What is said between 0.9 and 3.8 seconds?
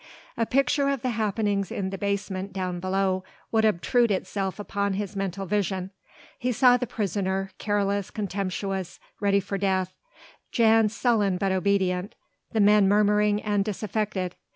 the happenings in the basement down below would